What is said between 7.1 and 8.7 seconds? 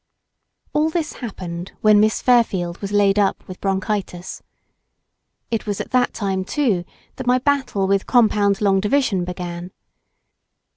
that my battle with compound